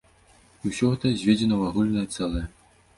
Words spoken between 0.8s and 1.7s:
гэта зведзена ў